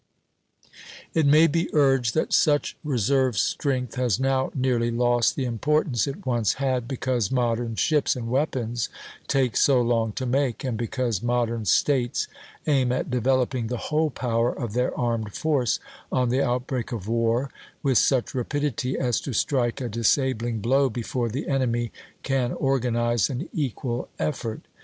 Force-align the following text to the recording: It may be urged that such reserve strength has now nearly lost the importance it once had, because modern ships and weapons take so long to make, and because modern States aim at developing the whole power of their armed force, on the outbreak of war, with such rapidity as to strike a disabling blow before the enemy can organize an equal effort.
It 1.13 1.27
may 1.27 1.45
be 1.45 1.69
urged 1.75 2.15
that 2.15 2.33
such 2.33 2.75
reserve 2.83 3.37
strength 3.37 3.93
has 3.97 4.19
now 4.19 4.49
nearly 4.55 4.89
lost 4.89 5.35
the 5.35 5.45
importance 5.45 6.07
it 6.07 6.25
once 6.25 6.53
had, 6.53 6.87
because 6.87 7.29
modern 7.29 7.75
ships 7.75 8.15
and 8.15 8.27
weapons 8.27 8.89
take 9.27 9.55
so 9.55 9.79
long 9.79 10.11
to 10.13 10.25
make, 10.25 10.63
and 10.63 10.75
because 10.75 11.21
modern 11.21 11.65
States 11.65 12.27
aim 12.65 12.91
at 12.91 13.11
developing 13.11 13.67
the 13.67 13.77
whole 13.77 14.09
power 14.09 14.51
of 14.51 14.73
their 14.73 14.97
armed 14.97 15.35
force, 15.35 15.79
on 16.11 16.29
the 16.29 16.41
outbreak 16.41 16.91
of 16.91 17.07
war, 17.07 17.51
with 17.83 17.99
such 17.99 18.33
rapidity 18.33 18.97
as 18.97 19.21
to 19.21 19.33
strike 19.33 19.79
a 19.81 19.87
disabling 19.87 20.61
blow 20.61 20.89
before 20.89 21.29
the 21.29 21.47
enemy 21.47 21.91
can 22.23 22.53
organize 22.53 23.29
an 23.29 23.47
equal 23.53 24.09
effort. 24.17 24.61